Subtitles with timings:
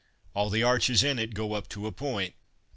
[0.33, 2.33] All the arches in it go up to a point.